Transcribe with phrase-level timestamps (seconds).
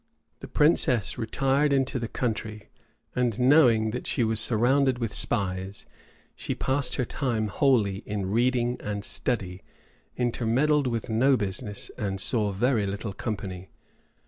[0.39, 2.69] The princess retired into the country,
[3.15, 5.85] and knowing that she was surrounded with spies,
[6.35, 9.61] she passed her time wholly in reading and study,
[10.17, 13.69] intermeddled in no business, and saw very little company.